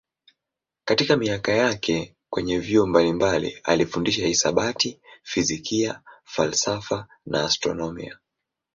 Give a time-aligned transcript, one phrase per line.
[0.85, 8.17] Katika miaka yake kwenye vyuo mbalimbali alifundisha hisabati, fizikia, falsafa na astronomia.